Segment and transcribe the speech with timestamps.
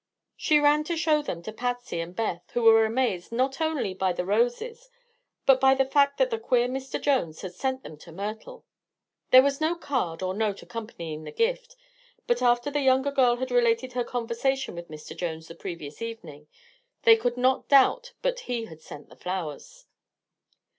[0.35, 4.13] She ran to show them to Patsy and Beth, who were amazed not only by
[4.13, 4.89] the roses
[5.45, 6.99] but by the fact that the queer Mr.
[6.99, 8.65] Jones had sent them to Myrtle.
[9.29, 11.75] There was no card or note accompanying the gift,
[12.25, 15.15] but after the younger girl had related her conversation with Mr.
[15.15, 16.47] Jones the previous evening,
[17.03, 19.85] they could not doubt but he had sent the flowers.